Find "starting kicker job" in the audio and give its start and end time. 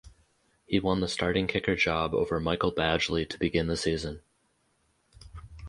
1.07-2.15